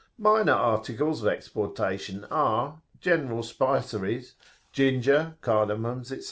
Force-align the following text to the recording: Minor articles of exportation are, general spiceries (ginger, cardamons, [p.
Minor 0.17 0.53
articles 0.53 1.21
of 1.21 1.27
exportation 1.31 2.25
are, 2.31 2.81
general 3.01 3.43
spiceries 3.43 4.33
(ginger, 4.71 5.35
cardamons, 5.43 6.09
[p. 6.09 6.19